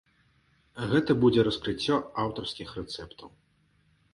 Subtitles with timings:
[0.93, 3.29] Гэта будзе раскрыццё аўтарскіх рэцэптаў.